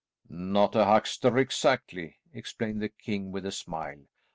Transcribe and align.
"Not 0.29 0.75
a 0.75 0.85
huckster 0.85 1.37
exactly," 1.37 2.17
explained 2.33 2.81
the 2.81 2.89
king 2.89 3.31
with 3.31 3.45
a 3.45 3.51
smile. 3.51 4.07